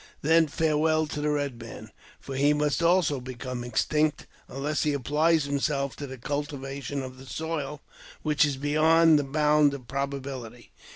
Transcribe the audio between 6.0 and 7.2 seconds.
the cultivation of